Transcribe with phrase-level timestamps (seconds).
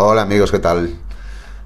[0.00, 0.94] Hola amigos, ¿qué tal?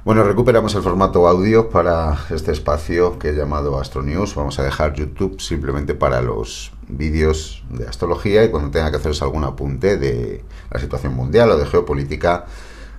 [0.07, 4.35] Bueno, recuperamos el formato audio para este espacio que he llamado Astro News.
[4.35, 9.21] Vamos a dejar YouTube simplemente para los vídeos de astrología y cuando tenga que haceros
[9.21, 12.47] algún apunte de la situación mundial o de geopolítica,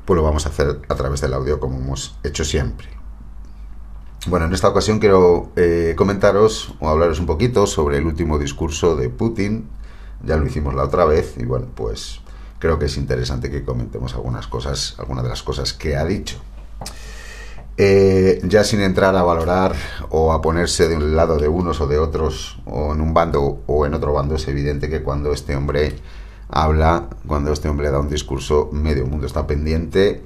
[0.06, 2.89] pues lo vamos a hacer a través del audio como hemos hecho siempre.
[4.27, 8.95] Bueno, en esta ocasión quiero eh, comentaros o hablaros un poquito sobre el último discurso
[8.95, 9.68] de Putin.
[10.23, 12.21] Ya lo hicimos la otra vez y bueno, pues
[12.64, 16.38] creo que es interesante que comentemos algunas cosas, algunas de las cosas que ha dicho.
[17.75, 19.75] Eh, ya sin entrar a valorar
[20.10, 23.64] o a ponerse de un lado de unos o de otros, o en un bando
[23.68, 25.97] o en otro bando, es evidente que cuando este hombre
[26.47, 30.24] habla, cuando este hombre da un discurso, medio mundo está pendiente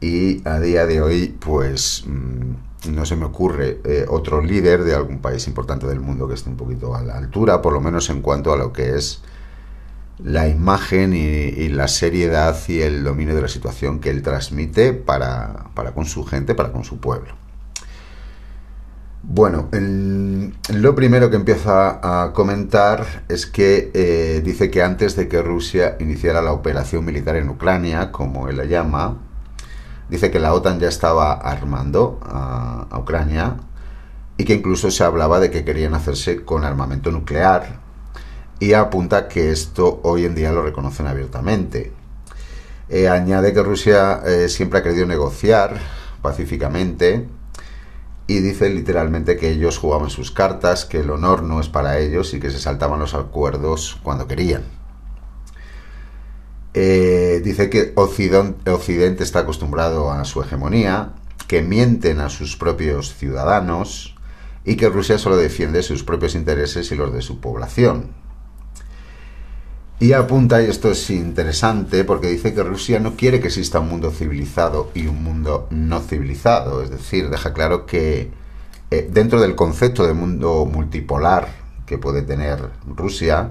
[0.00, 4.96] y a día de hoy, pues mm, no se me ocurre eh, otro líder de
[4.96, 8.10] algún país importante del mundo que esté un poquito a la altura, por lo menos
[8.10, 9.22] en cuanto a lo que es
[10.24, 15.66] la imagen y, la seriedad y el dominio de la situación que él transmite para,
[15.94, 17.34] con su gente, para con su pueblo.
[19.22, 19.68] Bueno,
[20.72, 25.96] lo primero que empieza a comentar es que eh, dice que antes de que Rusia
[26.00, 29.18] iniciara la operación militar en Ucrania, como él la llama,
[30.08, 33.56] dice que la OTAN ya estaba armando a Ucrania
[34.38, 37.79] y que incluso se hablaba de que querían hacerse con armamento nuclear
[38.60, 41.92] y apunta que esto hoy en día lo reconocen abiertamente.
[42.90, 45.78] Eh, añade que Rusia eh, siempre ha querido negociar
[46.22, 47.26] pacíficamente
[48.26, 52.34] y dice literalmente que ellos jugaban sus cartas, que el honor no es para ellos
[52.34, 54.62] y que se saltaban los acuerdos cuando querían.
[56.74, 61.14] Eh, dice que Occidente está acostumbrado a su hegemonía,
[61.48, 64.14] que mienten a sus propios ciudadanos
[64.64, 68.19] y que Rusia solo defiende sus propios intereses y los de su población.
[70.02, 73.90] Y apunta, y esto es interesante, porque dice que Rusia no quiere que exista un
[73.90, 76.82] mundo civilizado y un mundo no civilizado.
[76.82, 78.30] Es decir, deja claro que
[78.90, 81.48] eh, dentro del concepto de mundo multipolar
[81.84, 83.50] que puede tener Rusia,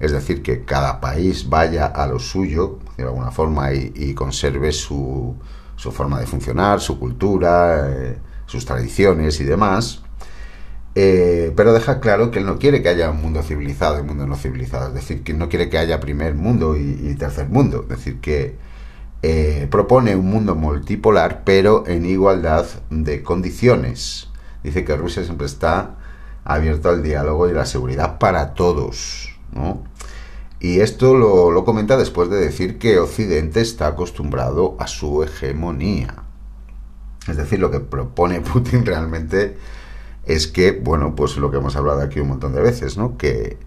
[0.00, 5.36] es decir, que cada país vaya a lo suyo, de alguna forma, y, conserve su,
[5.76, 10.02] su, forma de funcionar, su cultura, eh, sus tradiciones y demás,
[10.98, 14.06] eh, pero deja claro que él no quiere que haya un mundo civilizado y un
[14.06, 14.88] mundo no civilizado.
[14.88, 17.82] Es decir, que no quiere que haya primer mundo y, tercer mundo.
[17.82, 18.56] Es decir, que
[19.20, 24.30] eh, propone un mundo multipolar, pero en igualdad de condiciones.
[24.64, 25.96] Dice que Rusia siempre está
[26.44, 29.28] abierto al diálogo y la seguridad para todos.
[30.60, 36.22] Y esto lo, lo comenta después de decir que Occidente está acostumbrado a su hegemonía.
[37.28, 39.58] Es decir, lo que propone Putin realmente
[40.26, 43.16] es que, bueno, pues lo que hemos hablado aquí un montón de veces, ¿no?
[43.16, 43.58] Que,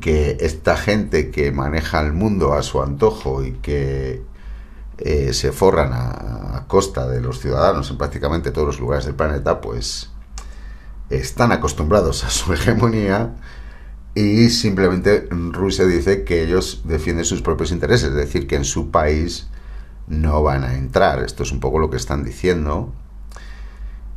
[0.00, 4.22] que esta gente que maneja el mundo a su antojo y que
[4.98, 9.60] eh, se forran a, costa de los ciudadanos en prácticamente todos los lugares del planeta,
[9.60, 10.10] pues
[11.10, 13.36] están acostumbrados a su hegemonía
[14.14, 18.90] y simplemente Rusia dice que ellos defienden sus propios intereses, es decir, que en su
[18.90, 19.48] país
[20.08, 21.22] no van a entrar.
[21.22, 22.92] Esto es un poco lo que están diciendo.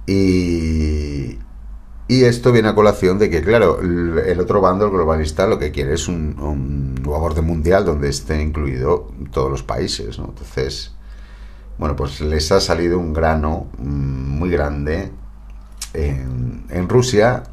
[0.08, 1.38] Y,
[2.10, 5.70] y esto viene a colación de que, claro, el otro bando, el globalista, lo que
[5.70, 10.26] quiere es un, nuevo orden mundial donde esté incluido todos los países, ¿no?
[10.30, 10.92] Entonces,
[11.78, 15.12] bueno, pues les ha salido un grano mm, muy grande
[15.94, 17.44] en, Rusia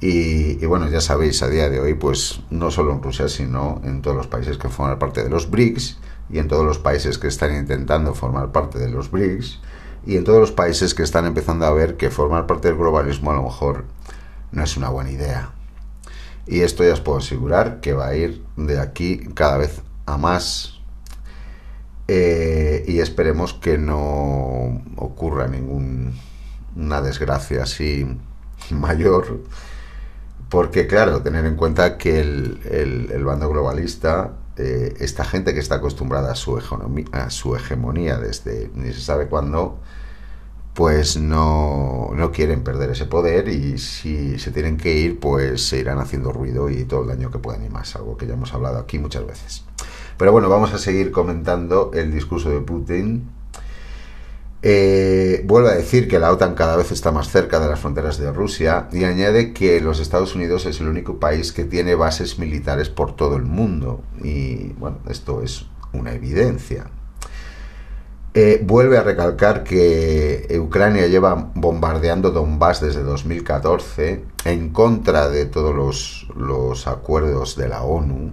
[0.00, 4.00] y, bueno, ya sabéis, a día de hoy, pues no solo en Rusia, sino en
[4.00, 5.98] todos los países que forman parte de los BRICS
[6.30, 9.60] y en todos los países que están intentando formar parte de los BRICS,
[10.06, 13.30] y en todos los países que están empezando a ver que formar parte del globalismo
[13.30, 13.84] a lo mejor
[14.52, 15.50] no es una buena idea.
[16.46, 20.18] Y esto ya os puedo asegurar que va a ir de aquí cada vez a
[20.18, 20.80] más
[22.08, 26.12] eh, y esperemos que no ocurra ninguna
[27.02, 28.06] desgracia así
[28.70, 29.40] mayor
[30.54, 36.32] porque claro, tener en cuenta que el, bando globalista eh, esta gente que está acostumbrada
[36.32, 36.60] a su,
[37.12, 39.80] a su hegemonía desde ni se sabe cuándo,
[40.74, 45.78] pues no, no, quieren perder ese poder y si se tienen que ir, pues se
[45.78, 48.52] irán haciendo ruido y todo el daño que puedan y más, algo que ya hemos
[48.54, 49.64] hablado aquí muchas veces.
[50.16, 53.28] Pero bueno, vamos a seguir comentando el discurso de Putin.
[54.66, 58.16] Eh, vuelve a decir que la OTAN cada vez está más cerca de las fronteras
[58.16, 62.38] de Rusia y añade que los Estados Unidos es el único país que tiene bases
[62.38, 64.02] militares por todo el mundo.
[64.22, 66.86] Y bueno, esto es una evidencia.
[68.32, 76.26] Eh, vuelve a recalcar que Ucrania lleva bombardeando Donbass desde 2014 en contra de todos
[76.34, 78.32] los, acuerdos de la ONU,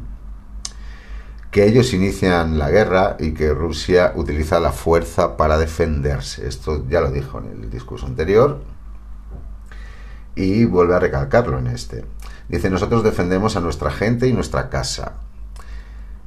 [1.51, 6.47] que ellos inician la guerra y que Rusia utiliza la fuerza para defenderse.
[6.47, 8.61] Esto ya lo dijo en el discurso anterior
[10.33, 12.05] y vuelve a recalcarlo en este.
[12.47, 15.13] Dice, nosotros defendemos a nuestra gente y nuestra casa.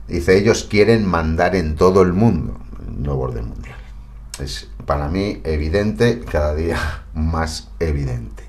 [0.09, 3.79] Dice, ellos quieren mandar en todo el mundo, el nuevo orden mundial.
[4.39, 8.45] Es para mí evidente, cada día más evidente.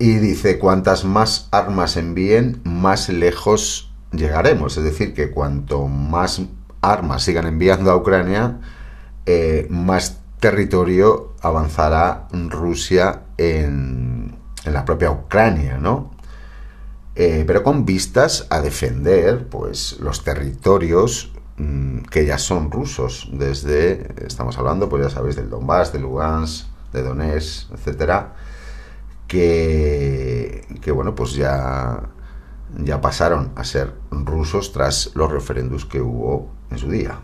[0.00, 4.76] Y dice, cuantas más armas envíen, más lejos llegaremos.
[4.76, 6.42] Es decir, que cuanto más
[6.80, 8.60] armas sigan enviando a Ucrania,
[9.26, 16.10] eh, más territorio avanzará Rusia en, en la propia Ucrania, ¿no?
[17.16, 24.14] Eh, pero con vistas a defender pues los territorios mm, que ya son rusos desde
[24.24, 28.34] estamos hablando pues ya sabéis del Donbass de Lugansk de Donetsk etcétera
[29.26, 32.00] que, que bueno pues ya
[32.78, 37.20] ya pasaron a ser rusos tras los referendos que hubo en su día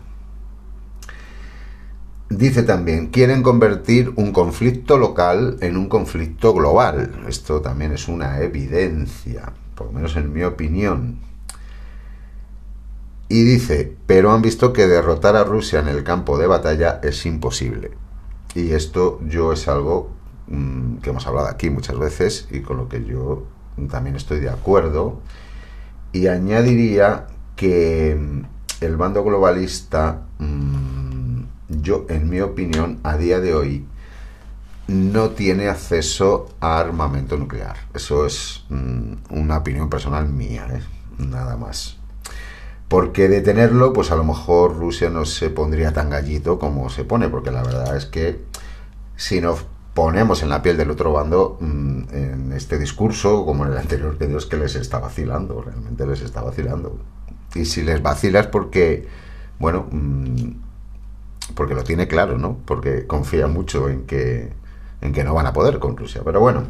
[2.29, 7.23] Dice también, quieren convertir un conflicto local en un conflicto global.
[7.27, 11.19] Esto también es una evidencia, por lo menos en mi opinión.
[13.29, 17.25] Y dice, pero han visto que derrotar a Rusia en el campo de batalla es
[17.25, 17.91] imposible.
[18.53, 20.11] Y esto yo es algo
[20.47, 23.45] mm, que hemos hablado aquí muchas veces y con lo que yo
[23.89, 25.21] también estoy de acuerdo.
[26.11, 30.21] Y añadiría que mm, el bando globalista...
[30.39, 31.17] Mm,
[31.69, 33.85] yo, en mi opinión, a día de hoy,
[34.87, 37.75] no tiene acceso a armamento nuclear.
[37.93, 40.81] Eso es mm, una opinión personal mía, ¿eh?
[41.17, 41.97] nada más.
[42.87, 47.03] Porque de tenerlo, pues a lo mejor Rusia no se pondría tan gallito como se
[47.03, 48.45] pone, porque la verdad es que
[49.17, 49.65] si nos
[49.97, 54.15] ponemos en la piel del otro bando, mm, en este discurso, como en el anterior,
[54.15, 56.99] que Dios que les está vacilando, realmente les está vacilando.
[57.55, 59.07] Y si les vacilas porque,
[59.57, 60.51] bueno, mm,
[61.55, 62.59] porque lo tiene claro, ¿no?
[62.65, 64.53] Porque confía mucho en que,
[65.01, 66.21] en que no van a poder con Rusia.
[66.23, 66.65] Pero bueno,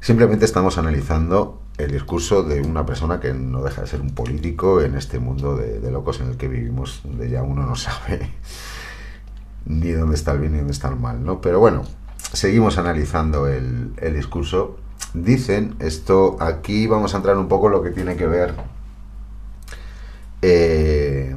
[0.00, 4.80] simplemente estamos analizando el discurso de una persona que no deja de ser un político
[4.80, 8.30] en este mundo de, locos en el que vivimos, donde ya uno no sabe
[9.66, 11.42] ni dónde está el bien ni dónde está el mal, ¿no?
[11.42, 11.84] Pero bueno,
[12.16, 14.76] seguimos analizando el, el discurso.
[15.14, 18.54] Dicen, esto aquí vamos a entrar un poco en lo que tiene que ver
[20.42, 21.34] eh,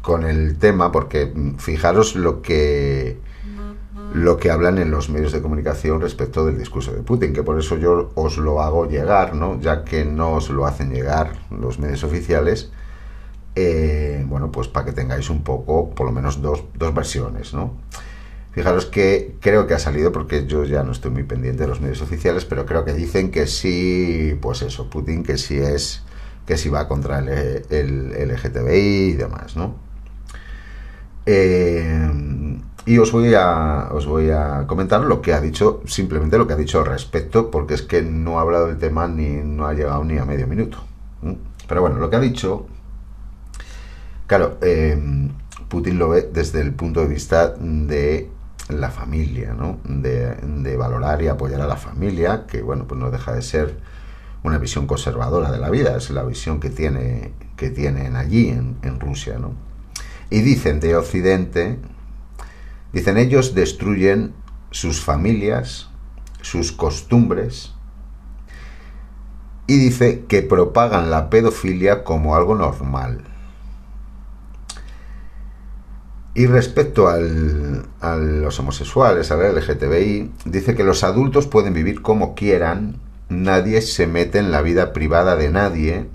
[0.00, 3.20] con el tema, porque mm, fijaros lo que
[4.14, 7.58] lo que hablan en los medios de comunicación respecto del discurso de Putin, que por
[7.58, 9.58] eso yo os lo hago llegar, ¿no?
[9.58, 12.70] ya que no os lo hacen llegar los medios oficiales,
[13.54, 17.72] eh, bueno, pues para que tengáis un poco, por lo menos dos, dos versiones, ¿no?
[18.52, 21.80] Fijaros que creo que ha salido, porque yo ya no estoy muy pendiente de los
[21.80, 26.02] medios oficiales, pero creo que dicen que sí, pues eso, Putin, que sí es,
[26.46, 29.74] que sí va contra el, el LGTBI y demás, ¿no?
[31.24, 32.10] Eh,
[32.84, 36.54] y os voy, a, os voy a comentar lo que ha dicho, simplemente lo que
[36.54, 39.72] ha dicho al respecto, porque es que no ha hablado del tema ni no ha
[39.72, 40.78] llegado ni a medio minuto.
[41.68, 42.66] Pero bueno, lo que ha dicho,
[44.26, 45.00] claro, eh,
[45.68, 48.28] Putin lo ve desde el punto de vista de
[48.80, 49.78] la familia, ¿no?
[49.84, 53.78] De, valorar y apoyar a la familia, que bueno, pues no deja de ser
[54.42, 58.98] una visión conservadora de la vida, es la visión que tiene que tienen allí en,
[58.98, 59.38] Rusia.
[60.30, 61.78] Y dicen de Occidente,
[62.92, 64.34] dicen ellos destruyen
[64.70, 65.90] sus familias,
[66.40, 67.72] sus costumbres,
[69.66, 73.22] y dice que propagan la pedofilia como algo normal.
[76.34, 82.34] Y respecto al, a los homosexuales, al LGTBI, dice que los adultos pueden vivir como
[82.34, 86.06] quieran, nadie se mete en la vida privada de nadie,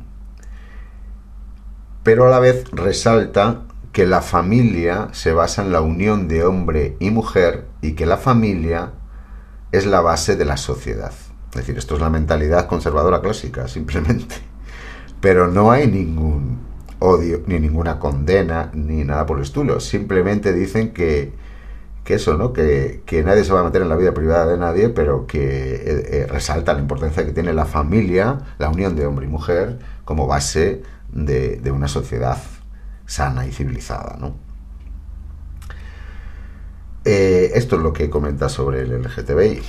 [2.04, 6.96] pero a la vez resalta que la familia se basa en la unión de hombre
[7.00, 8.94] y mujer y que la familia
[9.72, 11.12] es la base de la sociedad.
[11.50, 14.36] Es decir, esto es la mentalidad conservadora clásica, simplemente.
[15.20, 16.47] Pero no hay ningún
[17.00, 19.80] odio, ni ninguna condena, ni nada por el estilo.
[19.80, 21.34] Simplemente dicen que,
[22.04, 22.54] que eso, ¿no?
[22.54, 25.82] Que, nadie se va a meter en la vida privada de nadie, pero que eh,
[25.86, 30.28] eh, resalta la importancia que tiene la familia, la unión de hombre y mujer, como
[30.28, 32.38] base de, de una sociedad
[33.06, 34.48] sana y civilizada, ¿no?
[37.10, 39.62] Eh, esto es lo que comenta sobre el LGTBI.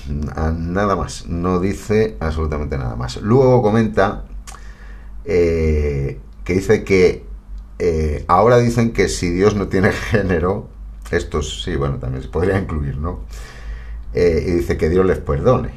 [0.57, 3.19] Nada más, no dice absolutamente nada más.
[3.23, 4.25] Luego comenta
[6.49, 7.27] que dice que
[7.79, 10.71] eh, ahora dicen que si Dios no tiene género,
[11.11, 13.21] estos sí, bueno, también se podría incluir, ¿no?
[14.15, 15.73] y dice que Dios les perdone.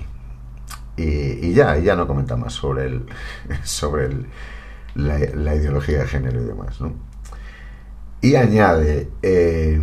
[0.95, 3.05] Y, y ya, ya no comenta más sobre el,
[3.63, 4.11] sobre
[4.95, 6.79] la, ideología de género y demás,
[8.21, 9.77] Y añade, eh,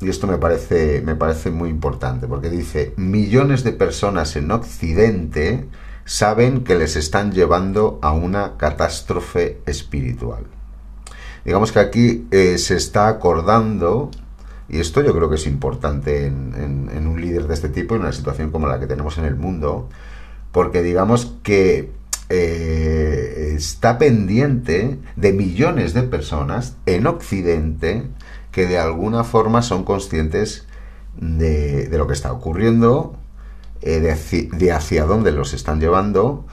[0.00, 5.68] y esto me parece, me parece muy importante, porque dice, millones de personas en Occidente
[6.10, 10.42] saben que les están llevando a una catástrofe espiritual.
[11.44, 14.10] Digamos que aquí eh, se está acordando,
[14.68, 18.10] y esto yo creo que es importante en, un líder de este tipo, en una
[18.10, 19.88] situación como la que tenemos en el mundo,
[20.50, 21.92] porque digamos que
[22.28, 28.08] eh, está pendiente de millones de personas en Occidente
[28.50, 30.66] que de alguna forma son conscientes
[31.20, 33.16] de, lo que está ocurriendo,
[33.82, 34.16] eh,
[34.52, 36.46] de, hacia dónde los están llevando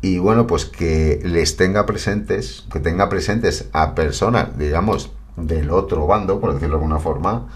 [0.00, 6.06] y bueno, pues que les tenga presentes, que tenga presentes a personas, digamos, del otro
[6.06, 7.48] bando, por decirlo de alguna forma,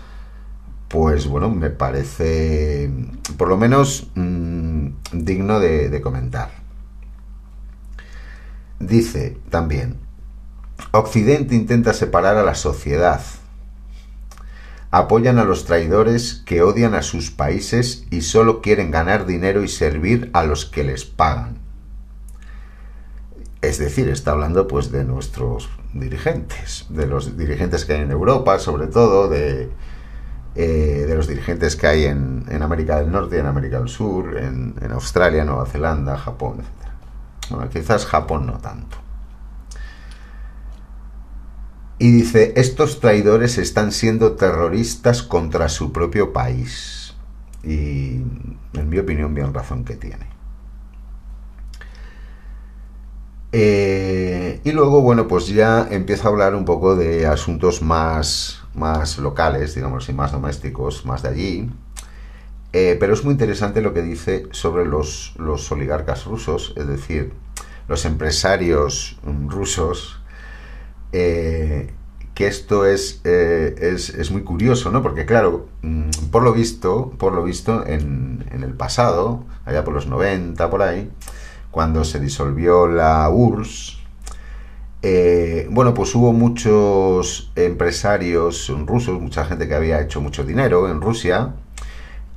[0.89, 2.91] pues bueno, me parece
[3.37, 6.51] por lo menos mm, digno de comentar.
[8.81, 9.97] Dice también,
[10.93, 13.21] Occidente intenta separar a la sociedad
[14.91, 19.69] apoyan a los traidores que odian a sus países y solo quieren ganar dinero y
[19.69, 21.59] servir a los que les pagan.
[23.61, 28.59] Es decir, está hablando pues de nuestros dirigentes, de los dirigentes que hay en Europa,
[28.59, 29.69] sobre todo, de,
[30.55, 34.75] eh, de los dirigentes que hay en, América del Norte en América del Sur, en,
[34.81, 36.91] en Australia, Nueva Zelanda, Japón, etc.
[37.51, 39.08] Bueno, quizás Japón no tanto.
[41.99, 47.15] Y dice, estos traidores están siendo terroristas contra su propio país.
[47.65, 48.21] Y
[48.75, 50.27] en mi opinión, bien razón que tiene.
[53.51, 59.19] Eh, y luego, bueno, pues ya empieza a hablar un poco de asuntos más, más
[59.19, 61.71] locales, digamos, y más domésticos, más de allí.
[62.73, 67.33] Eh, pero es muy interesante lo que dice sobre los, los oligarcas rusos, es decir,
[67.89, 70.21] los empresarios rusos
[71.13, 71.93] eh,
[72.35, 75.03] que esto es, eh, es, es, muy curioso, ¿no?
[75.03, 79.95] Porque claro, mm, por lo visto, por lo visto, en, en, el pasado, allá por
[79.95, 81.11] los 90, por ahí,
[81.71, 83.99] cuando se disolvió la URSS,
[85.03, 91.01] eh, bueno, pues hubo muchos empresarios rusos, mucha gente que había hecho mucho dinero en
[91.01, 91.55] Rusia,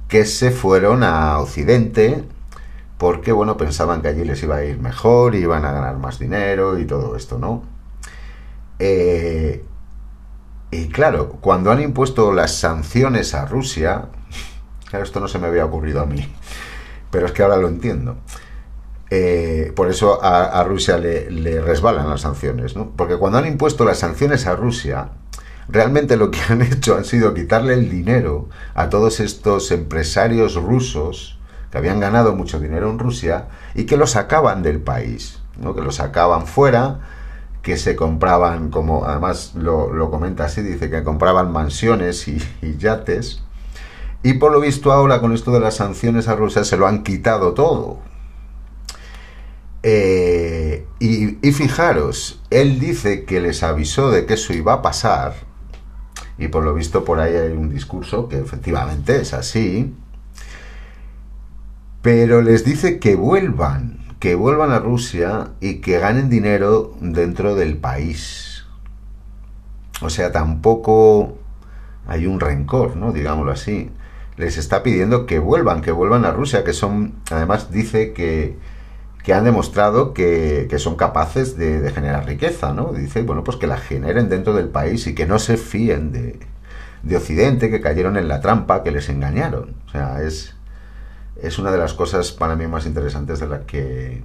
[0.08, 2.24] que se fueron a Occidente
[2.98, 6.78] porque, bueno, pensaban que allí les iba a ir mejor, iban a ganar más dinero
[6.78, 7.64] y todo esto, ¿no?
[8.84, 9.64] Eh,
[10.72, 14.06] y claro, cuando han impuesto las sanciones a Rusia,
[14.90, 16.28] claro, esto no se me había ocurrido a mí,
[17.12, 18.18] pero es que ahora lo entiendo.
[19.12, 22.92] Eh, por eso a, Rusia le, resbalan las sanciones, ¿no?
[22.96, 25.10] Porque cuando han impuesto las sanciones a Rusia,
[25.70, 31.38] realmente lo que han hecho han sido quitarle el dinero a todos estos empresarios rusos
[31.70, 35.76] que habían ganado mucho dinero en Rusia y que los sacaban del país, ¿no?
[35.76, 37.21] que los sacaban fuera,
[37.62, 42.42] que se compraban, como además lo, comenta así, dice que compraban mansiones y,
[42.78, 43.44] yates.
[44.24, 47.04] Y por lo visto ahora con esto de las sanciones a Rusia se lo han
[47.04, 48.00] quitado todo.
[49.84, 55.34] Eh, y, y, fijaros, él dice que les avisó de que eso iba a pasar.
[56.38, 59.94] Y por lo visto por ahí hay un discurso que efectivamente es así.
[62.02, 67.78] Pero les dice que vuelvan, que vuelvan a Rusia y que ganen dinero dentro del
[67.78, 68.66] país.
[70.00, 71.40] O sea, tampoco
[72.06, 73.14] hay un rencor, ¿no?
[73.14, 73.90] Digámoslo así.
[74.38, 78.60] Les está pidiendo que vuelvan, que vuelvan a Rusia, que son, además dice que,
[79.24, 82.94] que han demostrado que, que son capaces de, generar riqueza, ¿no?
[82.94, 86.40] Dice, bueno, pues que la generen dentro del país y que no se fíen de,
[87.02, 89.78] de Occidente, que cayeron en la trampa, que les engañaron.
[89.88, 90.54] O sea, es,
[91.42, 94.24] es una de las cosas para mí más interesantes de la que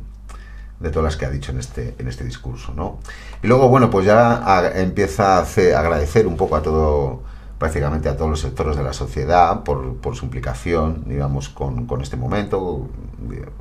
[0.80, 2.98] de todas las que ha dicho en este, en este discurso, ¿no?
[3.42, 7.22] Y luego, bueno, pues ya empieza a, agradecer un poco a todo,
[7.58, 12.88] prácticamente a todos los sectores de la sociedad por, su implicación, digamos, con, este momento,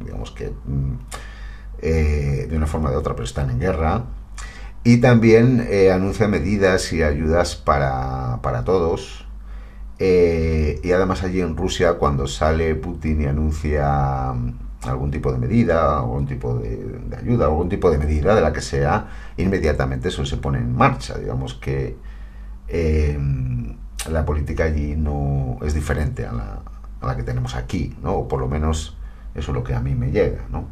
[0.03, 0.93] digamos que mm,
[1.81, 4.03] eh, de una forma o de otra, pero están en guerra.
[4.83, 9.25] Y también eh, anuncia medidas y ayudas para, para todos,
[9.97, 15.37] eh, y además allí en Rusia, cuando sale Putin y anuncia mm, algún tipo de
[15.37, 20.25] medida, algún tipo de, ayuda, algún tipo de medida de la que sea, inmediatamente eso
[20.25, 21.17] se pone en marcha.
[21.17, 21.95] Digamos que
[22.67, 23.17] eh,
[24.09, 26.33] la política allí no es diferente a
[27.01, 28.13] la, que tenemos aquí, ¿no?
[28.13, 28.97] O por lo menos
[29.35, 30.65] eso es lo que a mí me llega, ¿no?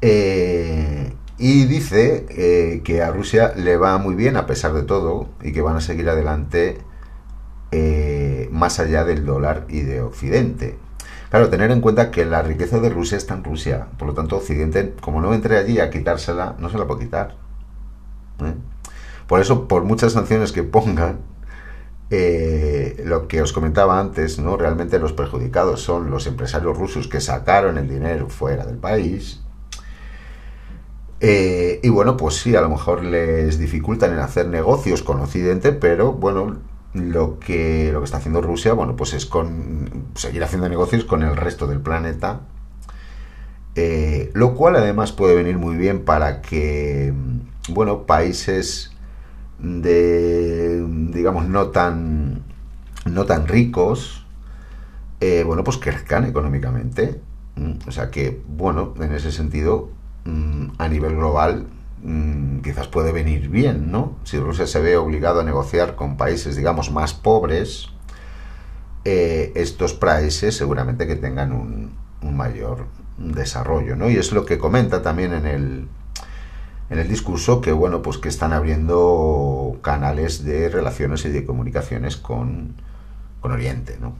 [0.00, 5.52] Eh, y dice que a Rusia le va muy bien a pesar de todo y
[5.52, 6.78] que van a seguir adelante
[7.72, 10.78] eh, más allá del dólar y de Occidente.
[11.30, 14.36] Claro, tener en cuenta que la riqueza de Rusia está en Rusia, por lo tanto
[14.36, 17.34] Occidente, como no entre allí a quitársela, no se la puede quitar.
[18.44, 18.54] ¿eh?
[19.26, 21.18] Por eso, por muchas sanciones que pongan,
[22.10, 24.56] eh, lo que os comentaba antes, ¿no?
[24.56, 29.42] Realmente los perjudicados son los empresarios rusos que sacaron el dinero fuera del país.
[31.20, 36.12] Y bueno, pues sí, a lo mejor les dificultan en hacer negocios con Occidente, pero
[36.12, 36.58] bueno,
[36.96, 41.22] lo que, lo que está haciendo Rusia, bueno, pues es con seguir haciendo negocios con
[41.22, 42.40] el resto del planeta.
[43.74, 47.12] Eh, lo cual además puede venir muy bien para que,
[47.68, 48.92] bueno, países
[49.58, 52.42] de, digamos, no tan,
[53.04, 54.26] no tan ricos,
[55.20, 57.20] eh, bueno, pues crezcan económicamente.
[57.56, 59.90] Mm, o sea que, bueno, en ese sentido,
[60.24, 61.66] mm, a nivel global,
[62.02, 64.16] mm, quizás puede venir bien, ¿no?
[64.24, 67.88] Si Rusia se ve obligado a negociar con países, digamos, más pobres,
[69.04, 72.86] eh, estos países seguramente que tengan un, mayor
[73.18, 74.10] desarrollo, ¿no?
[74.10, 75.86] Y es lo que comenta también en el,
[76.90, 82.16] en el discurso que bueno pues que están abriendo canales de relaciones y de comunicaciones
[82.16, 82.74] con,
[83.40, 84.16] con Oriente ¿no?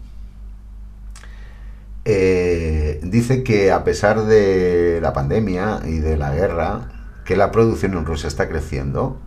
[2.04, 6.95] Eh, dice que a pesar de la pandemia y de la guerra
[7.26, 9.18] que la producción en Rusia está creciendo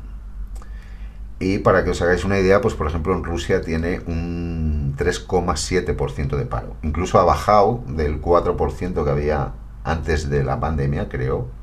[1.40, 6.36] y para que os hagáis una idea pues por ejemplo en Rusia tiene un 3,7%
[6.36, 9.52] de paro incluso ha bajado del 4% que había
[9.84, 11.60] antes de la pandemia creo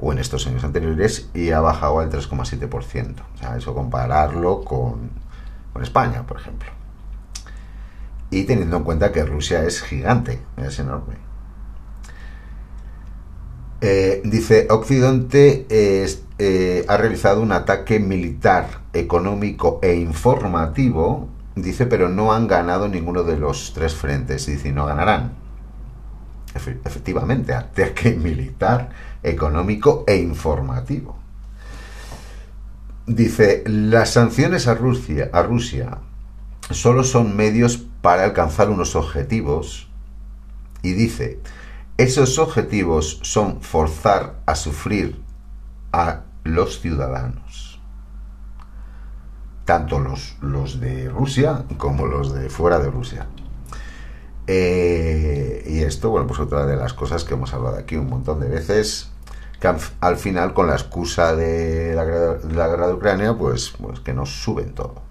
[0.00, 3.14] o en estos años anteriores y ha bajado al 3,7%.
[3.34, 5.10] O sea, eso compararlo con,
[5.72, 6.70] con España, por ejemplo.
[8.30, 11.31] Y teniendo en cuenta que Rusia es gigante, es enorme.
[13.84, 22.32] Eh, dice, Occidente eh, ha realizado un ataque militar, económico e informativo, dice, pero no
[22.32, 25.32] han ganado ninguno de los tres frentes, dice, no ganarán.
[26.54, 28.90] efectivamente, ataque militar,
[29.24, 31.16] económico e informativo.
[33.08, 35.98] Dice, las sanciones a Rusia, a Rusia
[36.70, 39.88] solo son medios para alcanzar unos objetivos
[40.82, 41.40] y dice,
[42.02, 45.22] esos objetivos son forzar a sufrir
[45.92, 47.80] a los ciudadanos,
[49.64, 53.28] tanto los, de Rusia como los de fuera de Rusia.
[54.48, 58.40] Eh, y esto, bueno, pues otra de las cosas que hemos hablado aquí un montón
[58.40, 59.10] de veces,
[59.60, 64.42] que al, final con la excusa de la, guerra de Ucrania, pues, pues que nos
[64.42, 65.02] suben todo,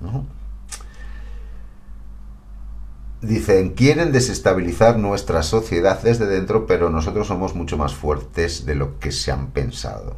[3.22, 9.00] Dicen, quieren desestabilizar nuestra sociedad desde dentro, pero nosotros somos mucho más fuertes de lo
[9.00, 10.18] que se han pensado.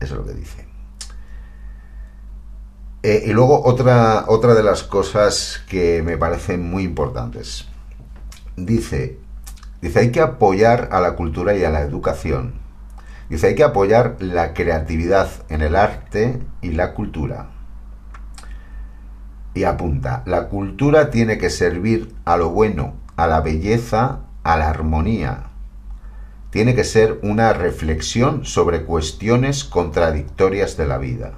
[0.00, 0.66] Eso es lo que dice.
[3.02, 7.66] Eh, y luego otra, otra de las cosas que me parecen muy importantes.
[8.56, 9.18] Dice,
[9.82, 12.66] dice, hay que apoyar a la cultura y a la educación
[13.28, 17.50] Dice, hay que apoyar la creatividad en el arte y la cultura.
[19.56, 24.68] Y apunta, la cultura tiene que servir a lo bueno, a la belleza, a la
[24.68, 25.44] armonía.
[26.50, 31.32] Tiene que ser una reflexión sobre cuestiones contradictorias de la vida.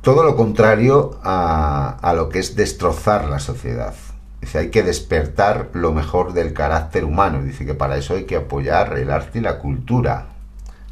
[0.00, 3.94] Todo lo contrario a, a lo que es destrozar la sociedad.
[4.40, 7.44] Dice, hay que despertar lo mejor del carácter humano.
[7.44, 10.30] Dice que para eso hay que apoyar el arte y la cultura.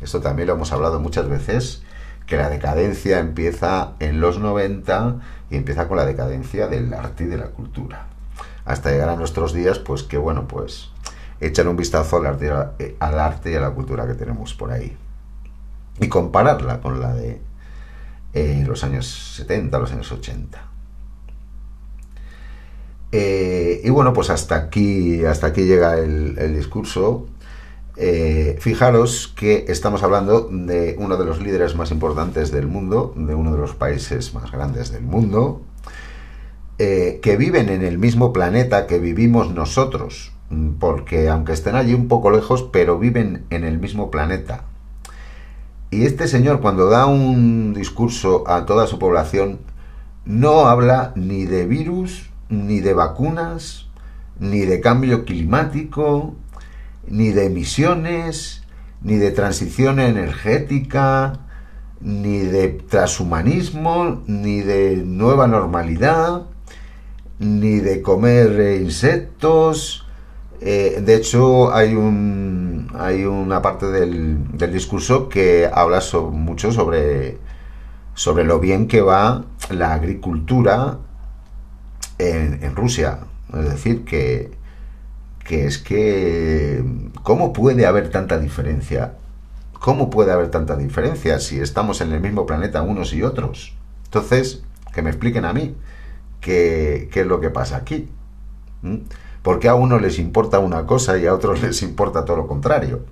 [0.00, 1.83] Esto también lo hemos hablado muchas veces,
[2.26, 7.26] que la decadencia empieza en los 90 y empieza con la decadencia del arte y
[7.26, 8.06] de la cultura.
[8.64, 10.90] Hasta llegar a nuestros días, pues que bueno, pues
[11.40, 14.96] echar un vistazo al arte, al arte y a la cultura que tenemos por ahí.
[16.00, 17.40] Y compararla con la de
[18.32, 19.06] eh, los años
[19.36, 20.74] 70, los años 80.
[23.12, 27.28] Eh, y bueno, pues hasta aquí, hasta aquí llega el, discurso.
[27.96, 33.34] Eh, fijaros que estamos hablando de uno de los líderes más importantes del mundo, de
[33.36, 35.62] uno de los países más grandes del mundo,
[36.78, 40.32] eh, que viven en el mismo planeta que vivimos nosotros,
[40.80, 44.64] porque aunque estén allí un poco lejos, pero viven en el mismo planeta.
[45.92, 49.60] Y este señor cuando da un discurso a toda su población,
[50.24, 53.86] no habla ni de virus, ni de vacunas,
[54.40, 56.34] ni de cambio climático,
[57.08, 58.62] ni de emisiones,
[59.02, 61.40] ni de transición energética,
[62.00, 66.42] ni de transhumanismo, ni de nueva normalidad,
[67.38, 70.06] ni de comer insectos.
[70.60, 77.38] Eh, de hecho, hay, un, hay una parte del, del discurso que habla mucho sobre,
[78.14, 80.98] sobre lo bien que va la agricultura
[82.18, 83.20] en, Rusia.
[83.52, 84.52] Es decir, que,
[85.44, 86.82] que es que,
[87.22, 89.14] ¿cómo puede haber tanta diferencia?
[89.74, 93.74] ¿Cómo puede haber tanta diferencia si estamos en el mismo planeta unos y otros?
[94.06, 94.62] Entonces,
[94.94, 95.76] que me expliquen a mí
[96.40, 98.08] qué, qué es lo que pasa aquí.
[99.42, 102.46] ¿Por qué a unos les importa una cosa y a otros les importa todo lo
[102.46, 103.04] contrario?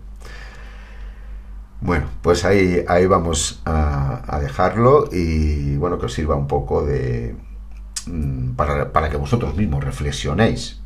[1.82, 7.34] Bueno, pues ahí, ahí vamos a, dejarlo y bueno, que os sirva un poco de
[8.06, 10.80] mm, para, que vosotros mismos reflexionéis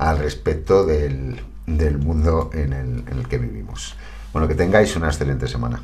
[0.00, 1.38] al respecto del,
[1.98, 3.94] mundo en el, en el que vivimos.
[4.32, 5.82] Bueno, que tengáis una excelente semana.